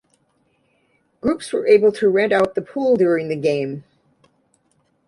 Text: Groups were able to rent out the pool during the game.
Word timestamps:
Groups 1.21 1.53
were 1.53 1.67
able 1.67 1.91
to 1.91 2.09
rent 2.09 2.33
out 2.33 2.55
the 2.55 2.61
pool 2.63 2.95
during 2.95 3.29
the 3.29 3.35
game. 3.35 3.83